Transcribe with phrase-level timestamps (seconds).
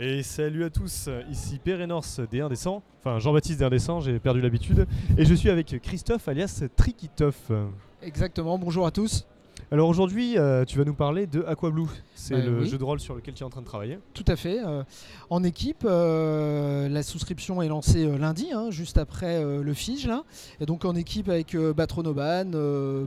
[0.00, 4.86] Et salut à tous, ici Pérénors des Indécents, enfin Jean-Baptiste des Indécents, j'ai perdu l'habitude,
[5.16, 7.50] et je suis avec Christophe alias Trikitoff.
[8.02, 9.26] Exactement, bonjour à tous.
[9.70, 11.82] Alors aujourd'hui, euh, tu vas nous parler de Aquablue.
[12.14, 12.68] C'est Bah le oui.
[12.68, 13.98] jeu de rôle sur lequel tu es en train de travailler.
[14.14, 14.60] Tout à fait.
[14.64, 14.82] euh,
[15.28, 20.06] en équipe, euh, la souscription est lancée lundi, hein, juste après le FIGE.
[20.06, 20.22] Là.
[20.60, 22.50] Et donc en équipe avec Batronoban,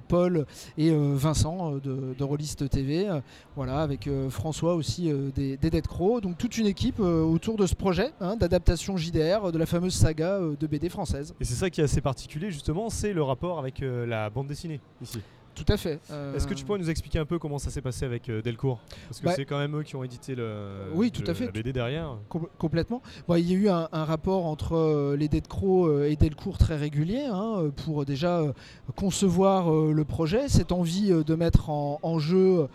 [0.08, 0.46] Paul
[0.78, 3.08] et Vincent de, de Rollist TV.
[3.56, 6.22] voilà, avec François aussi des, des Dead Crow.
[6.22, 10.40] Donc toute une équipe autour de ce projet hein, d'adaptation JDR de la fameuse saga
[10.40, 11.34] de BD française.
[11.40, 14.80] Et c'est ça qui est assez particulier justement, c'est le rapport avec la bande dessinée
[15.02, 15.20] ici.
[15.54, 16.00] Tout à fait.
[16.12, 18.42] euh, Est-ce que tu pourrais nous expliquer un peu comment ça s'est passé avec euh,
[18.42, 18.80] Delcourt?
[19.08, 21.34] Parce que Bah- c'est quand même eux qui ont édité le, Oui, tout le- à
[21.34, 21.46] fait.
[21.46, 22.18] la BD derrière.
[22.30, 23.02] Com- complètement.
[23.28, 26.58] Bon, il y a eu un, un rapport entre euh, les Dead Crow et Delcourt
[26.58, 28.42] très régulier hein, pour déjà
[28.96, 32.68] concevoir le projet, cette envie de mettre en, en jeu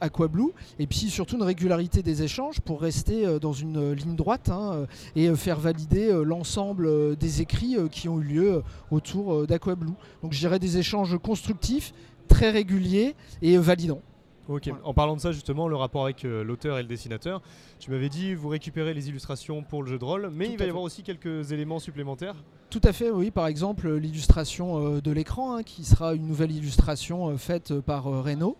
[0.00, 4.86] Aquablue et puis surtout une régularité des échanges pour rester dans une ligne droite hein,
[5.16, 9.92] et faire valider l'ensemble des écrits qui ont eu lieu autour d'Aquablue.
[10.22, 11.92] Donc je dirais des échanges constructifs,
[12.34, 14.02] très réguliers et validants.
[14.46, 14.86] Ok, Voilà.
[14.86, 17.40] en parlant de ça justement, le rapport avec euh, l'auteur et le dessinateur,
[17.78, 20.58] tu m'avais dit vous récupérez les illustrations pour le jeu de rôle, mais Tout il
[20.58, 20.70] va y fait.
[20.70, 22.34] avoir aussi quelques éléments supplémentaires.
[22.68, 23.30] Tout à fait, oui.
[23.30, 28.04] Par exemple, l'illustration euh, de l'écran, hein, qui sera une nouvelle illustration euh, faite par
[28.04, 28.56] Renault.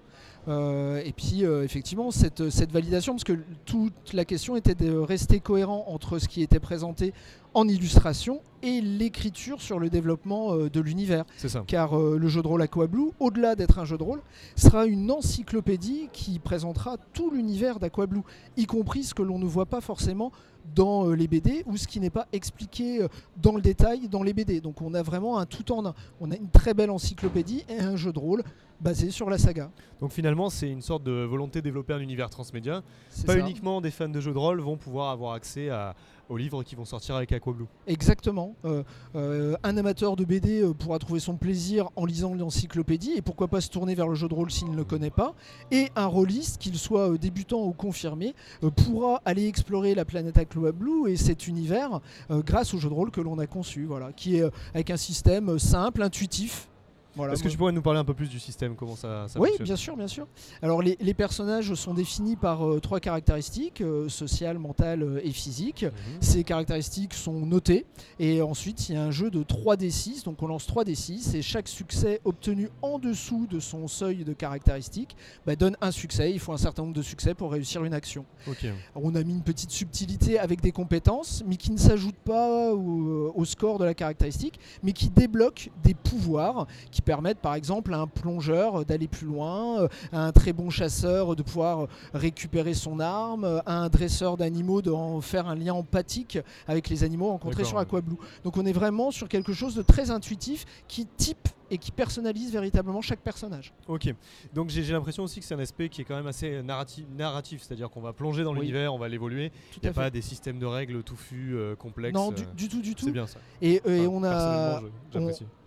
[0.46, 4.94] Euh, et puis, euh, effectivement, cette, cette validation, parce que toute la question était de
[4.94, 7.12] rester cohérent entre ce qui était présenté
[7.54, 11.24] en illustration et l'écriture sur le développement euh, de l'univers.
[11.36, 11.62] C'est ça.
[11.66, 14.20] Car euh, le jeu de rôle Aquablue, au-delà d'être un jeu de rôle,
[14.56, 18.22] sera une encyclopédie qui présentera tout l'univers d'Aquablue,
[18.56, 20.32] y compris ce que l'on ne voit pas forcément
[20.74, 23.06] dans euh, les BD ou ce qui n'est pas expliqué
[23.40, 24.60] dans le détail dans les BD.
[24.60, 25.94] Donc on a vraiment un tout en un.
[26.20, 28.42] On a une très belle encyclopédie et un jeu de rôle
[28.80, 29.70] basé sur la saga.
[30.00, 32.82] Donc finalement, c'est une sorte de volonté de développer un univers transmédia.
[33.10, 33.38] C'est Pas ça.
[33.38, 35.94] uniquement des fans de jeux de rôle vont pouvoir avoir accès à-
[36.28, 37.66] aux livres qui vont sortir avec Aquablue.
[37.86, 38.54] Exactement.
[38.64, 38.82] Euh,
[39.14, 43.48] euh, un amateur de BD euh, pourra trouver son plaisir en lisant l'encyclopédie et pourquoi
[43.48, 45.34] pas se tourner vers le jeu de rôle s'il ne le connaît pas.
[45.70, 48.34] Et un rôliste, qu'il soit débutant ou confirmé,
[48.76, 53.20] pourra aller explorer la planète Aquablue et cet univers grâce au jeu de rôle que
[53.20, 56.68] l'on a conçu, voilà, qui est avec un système simple, intuitif.
[57.16, 59.38] Voilà, Est-ce que tu pourrais nous parler un peu plus du système, comment ça, ça
[59.38, 60.26] oui, fonctionne bien sûr, bien sûr.
[60.62, 65.30] Alors les, les personnages sont définis par euh, trois caractéristiques, euh, sociales, mentales euh, et
[65.30, 65.84] physiques.
[65.84, 65.90] Mhm.
[66.20, 67.86] Ces caractéristiques sont notées
[68.18, 71.68] et ensuite il y a un jeu de 3d6, donc on lance 3d6 et chaque
[71.68, 75.16] succès obtenu en dessous de son seuil de caractéristiques
[75.46, 76.32] bah, donne un succès.
[76.32, 78.24] Il faut un certain nombre de succès pour réussir une action.
[78.48, 78.64] Ok.
[78.64, 82.72] Alors, on a mis une petite subtilité avec des compétences, mais qui ne s'ajoute pas
[82.72, 87.94] au, au score de la caractéristique, mais qui débloque des pouvoirs qui permettent par exemple
[87.94, 92.74] à un plongeur d'aller plus loin, euh, à un très bon chasseur de pouvoir récupérer
[92.74, 97.28] son arme, euh, à un dresseur d'animaux d'en faire un lien empathique avec les animaux
[97.28, 97.78] rencontrés sur.
[97.78, 98.16] Aquablue.
[98.44, 102.52] Donc on est vraiment sur quelque chose de très intuitif qui type et qui personnalise
[102.52, 103.72] véritablement chaque personnage.
[103.88, 104.12] Ok.
[104.54, 107.62] Donc j'ai l'impression aussi que c'est un aspect qui est quand même assez narratif, narratif
[107.62, 108.60] c'est-à-dire qu'on va plonger dans Oui.
[108.60, 109.50] l'univers, on va l'évoluer.
[109.76, 112.14] Il n'y a pas des systèmes de règles touffus, euh, complexes.
[112.14, 113.06] Non, euh, du, du tout, du tout.
[113.06, 113.38] C'est bien ça.
[113.62, 114.80] Et, euh, et on a,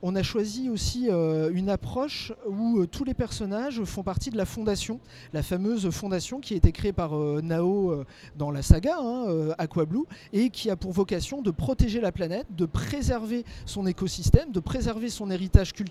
[0.01, 4.45] on a choisi aussi euh, une approche où tous les personnages font partie de la
[4.45, 4.99] fondation,
[5.33, 8.03] la fameuse fondation qui a été créée par Nao
[8.35, 10.03] dans la saga hein, euh, Aquablue
[10.33, 15.09] et qui a pour vocation de protéger la planète, de préserver son écosystème, de préserver
[15.09, 15.86] son héritage culturel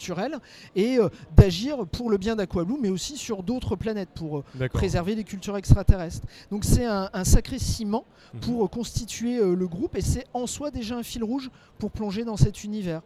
[0.75, 4.45] et euh, d'agir pour le bien d'Aquablue, mais aussi sur d'autres planètes pour euh,
[4.79, 6.27] préserver les cultures extraterrestres.
[6.51, 8.41] Donc c'est un, un sacré ciment Mhm.
[8.41, 11.49] pour euh, constituer le groupe et c'est en soi déjà un fil rouge
[11.79, 13.03] pour plonger dans cet univers.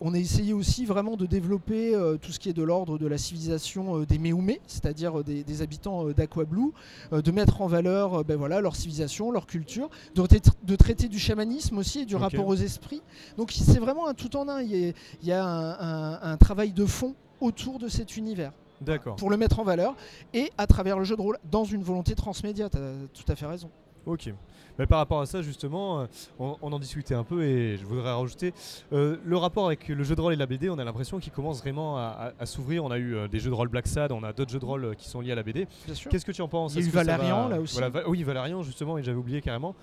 [0.00, 3.06] On a essayé aussi vraiment de développer euh, tout ce qui est de l'ordre de
[3.06, 6.72] la civilisation euh, des Méoumés, c'est-à-dire euh, des, des habitants d'Aquablue,
[7.14, 11.08] euh, de mettre en valeur ben voilà, leur civilisation, leur culture, de, traiter- de traiter
[11.08, 13.00] du chamanisme aussi et du rapport aux esprits.
[13.38, 14.60] Donc c'est vraiment un tout en un.
[14.60, 14.92] Il y a,
[15.22, 19.16] il y a un, un- un travail de fond autour de cet univers D'accord.
[19.16, 19.94] pour le mettre en valeur
[20.34, 22.68] et à travers le jeu de rôle dans une volonté transmédia.
[22.68, 23.70] Tu as tout à fait raison.
[24.06, 24.32] Ok.
[24.78, 26.06] Mais par rapport à ça, justement, euh,
[26.38, 28.52] on, on en discutait un peu et je voudrais rajouter
[28.92, 30.68] euh, le rapport avec le jeu de rôle et la BD.
[30.68, 32.02] On a l'impression qu'il commence vraiment à,
[32.38, 32.84] à- à s'ouvrir.
[32.84, 34.64] On a eu euh, des jeux de rôle Black Sad, on a d'autres jeux de
[34.66, 35.66] rôle qui sont liés à la BD.
[36.10, 36.74] Qu'est-ce que tu en penses?
[36.74, 37.72] Il y a eu Valérian, va- là aussi.
[37.74, 39.74] Voilà, Va- oui, Valérian, justement, et j'avais oublié carrément.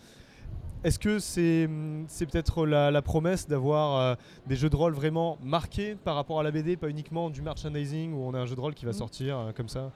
[0.83, 1.69] Est-ce que c'est
[2.07, 4.15] c'est peut-être la, la promesse d'avoir euh,
[4.47, 8.13] des jeux de rôle vraiment marqués par rapport à la BD, pas uniquement du merchandising
[8.13, 8.97] où on a un jeu de rôle qui va Mhm.
[8.97, 9.91] sortir euh, comme ça?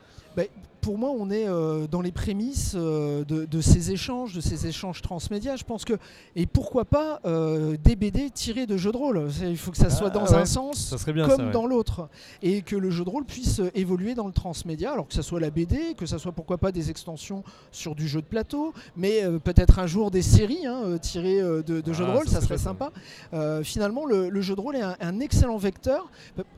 [0.81, 4.67] Pour moi, on est euh, dans les prémices euh, de, de ces échanges, de ces
[4.67, 5.55] échanges transmédia.
[5.57, 5.93] Je pense que,
[6.35, 9.27] et pourquoi pas, euh, des BD tirés de jeux de rôle.
[9.41, 10.35] Il faut que ça soit Ah, dans ouais.
[10.35, 11.45] un sens Ça serait bien comme ça.
[11.47, 11.51] ouais.
[11.51, 12.07] dans l'autre.
[12.43, 15.39] Et que le jeu de rôle puisse évoluer dans le transmédia, alors que ça soit
[15.41, 19.23] la BD, que ça soit pourquoi pas des extensions sur du jeu de plateau, mais
[19.23, 22.15] euh, peut-être un jour des séries hein, euh, tirées euh, de, de jeux de Ah,
[22.15, 22.91] rôle, ça serait sympa.
[23.33, 26.09] Euh, finalement, le, le jeu de rôle est un, un excellent vecteur,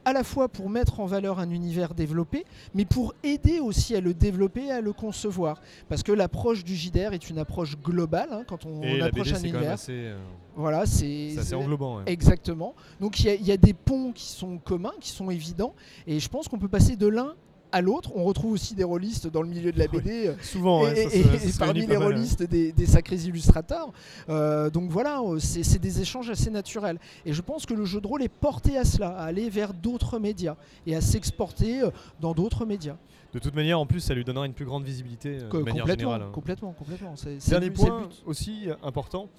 [0.06, 4.01] à la fois pour mettre en valeur un univers développé, mais pour aider aussi à
[4.01, 5.62] le développer, à le concevoir.
[5.88, 9.38] Parce que l'approche du JDR est une approche globale, hein, quand on, Et approche BD,
[9.38, 9.71] un univers.
[9.74, 10.18] assez, euh,
[10.56, 11.98] Voilà, c'est assez englobant.
[11.98, 12.04] ouais.
[12.07, 12.74] Exactement.
[13.00, 15.74] Donc il y, a- il y a des ponts qui sont communs, qui sont évidents,
[16.07, 17.33] et je pense qu'on peut passer de l'un
[17.71, 18.12] à l'autre.
[18.16, 19.88] On retrouve aussi des rôlistes dans le milieu de la.
[19.89, 20.33] BD.
[20.42, 22.04] Souvent, ouais, et, ça et- ça et se parmi les ouais.
[22.04, 23.92] rôlistes des, des sacrés illustrateurs.
[24.30, 27.00] Euh, donc voilà, euh, c'est des échanges assez naturels.
[27.25, 29.74] Et je pense que le jeu de rôle est porté à cela, à aller vers
[29.74, 30.56] d'autres médias
[30.88, 31.89] et à s'exporter euh,
[32.19, 32.95] dans d'autres médias.
[33.33, 35.50] De toute manière, en plus, ça lui donnera une plus grande visibilité de manière
[35.83, 36.21] complètement, générale.
[36.24, 36.30] hein.
[36.33, 37.13] complètement, complètement.
[37.48, 38.24] Dernier point but.
[38.25, 39.30] aussi important,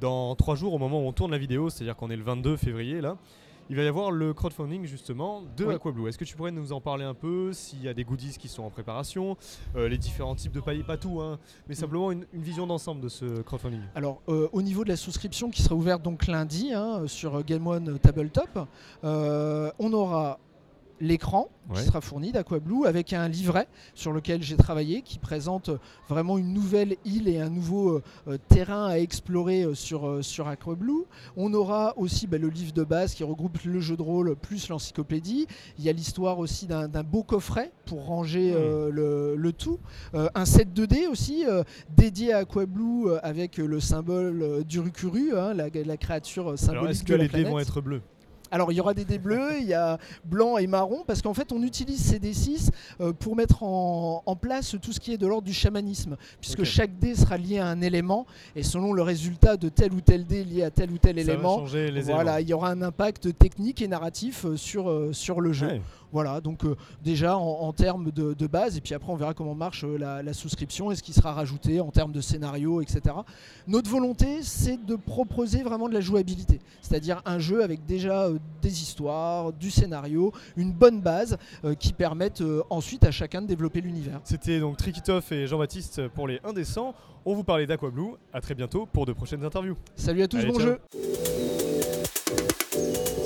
[0.00, 2.56] dans trois jours au moment où on tourne la vidéo, c'est-à-dire qu'on est le 22
[2.56, 3.16] février là,
[3.70, 5.74] il va y avoir le crowdfunding justement de Oui.
[5.74, 6.08] Aquablue.
[6.08, 8.48] Est-ce que tu pourrais nous en parler un peu S'il y a des goodies qui
[8.48, 9.36] sont en préparation,
[9.76, 11.38] euh, les différents types de pailles, pas tout, hein,
[11.68, 11.78] mais Mm.
[11.78, 13.80] simplement une, une vision d'ensemble de ce crowdfunding?
[13.94, 17.66] Alors, euh, au niveau de la souscription qui sera ouverte donc lundi hein, sur Game
[17.66, 18.66] One Tabletop,
[19.04, 20.38] euh, on aura
[21.00, 21.80] l'écran Ouais.
[21.82, 25.68] qui sera fourni d'Aquablue avec un livret sur lequel j'ai travaillé qui présente
[26.08, 30.22] vraiment une nouvelle île et un nouveau euh, euh, terrain à explorer euh, sur, euh,
[30.22, 31.04] sur Aquablue.
[31.36, 34.70] On aura aussi bah, le livre de base qui regroupe le jeu de rôle plus
[34.70, 35.46] l'encyclopédie.
[35.78, 39.78] Il y a l'histoire aussi d'un beau coffret pour ranger euh, le, le tout.
[40.14, 41.64] Euh, un set 2D aussi euh,
[41.98, 46.56] dédié à Aquablue euh, avec euh, le symbole euh, d'Urukuru, hein, la, la créature euh,
[46.56, 48.00] symbolique est-ce de que la les dés vont être bleus?
[48.50, 51.34] Alors il y aura des dés bleus, il y a blanc et marron, parce qu'en
[51.34, 55.18] fait on utilise ces D6 euh, pour mettre en, en place tout ce qui est
[55.18, 59.02] de l'ordre du chamanisme, puisque chaque dé sera lié à un élément, et selon le
[59.02, 61.64] résultat de tel ou tel dé lié à tel ou tel Ça élément,
[62.14, 65.66] voilà, il y aura un impact technique et narratif euh, sur, euh, sur le jeu.
[65.66, 65.80] Ouais.
[66.12, 69.34] Voilà, donc euh, déjà en, en termes de, de base, et puis après on verra
[69.34, 72.80] comment marche euh, la, la souscription et ce qui sera rajouté en termes de scénario,
[72.80, 73.00] etc.
[73.66, 78.38] Notre volonté, c'est de proposer vraiment de la jouabilité, c'est-à-dire un jeu avec déjà euh,
[78.62, 81.36] des histoires, du scénario, une bonne base
[81.78, 84.20] qui permettent euh, ensuite à chacun de développer l'univers.
[84.24, 86.94] C'était donc Trikitov et Jean-Baptiste pour les Indécents.
[87.24, 88.14] On vous parlait d'Aquablue.
[88.32, 89.76] À très bientôt pour de prochaines interviews.
[89.96, 90.68] Salut à tous, Allez, bon ciao.
[93.14, 93.17] jeu